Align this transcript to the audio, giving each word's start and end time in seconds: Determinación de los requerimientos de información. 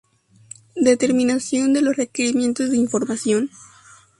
Determinación 0.81 1.73
de 1.73 1.83
los 1.83 1.95
requerimientos 1.95 2.71
de 2.71 2.77
información. 2.77 3.51